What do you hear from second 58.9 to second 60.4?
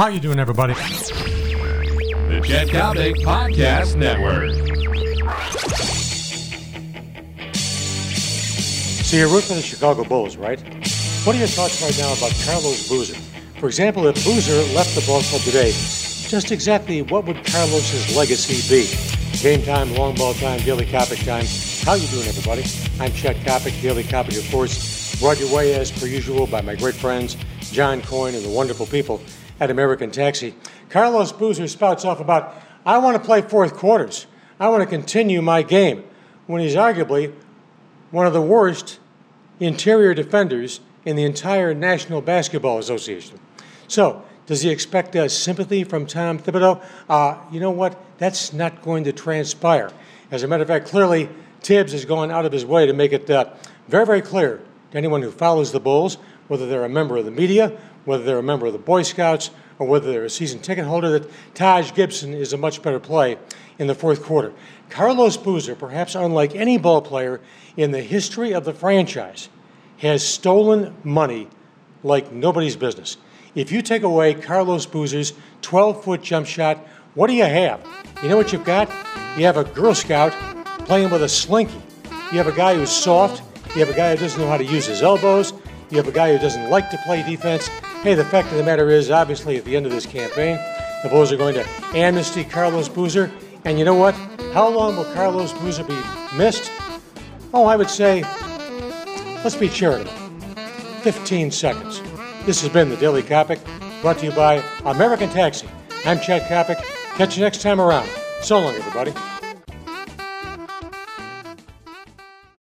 Scouts, or whether they're a